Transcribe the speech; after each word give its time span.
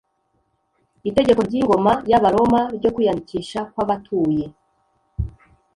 Itegeko 1.09 1.41
ry'ingoma 1.47 1.93
y'Abaroma 2.09 2.59
ryo 2.77 2.89
kwiyandikisha 2.95 3.59
kw'abatuye 3.71 4.45